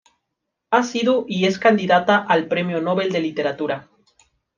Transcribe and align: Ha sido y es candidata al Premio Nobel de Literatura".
Ha 0.71 0.81
sido 0.81 1.25
y 1.27 1.45
es 1.45 1.59
candidata 1.59 2.17
al 2.17 2.47
Premio 2.47 2.81
Nobel 2.81 3.11
de 3.11 3.19
Literatura". 3.19 3.87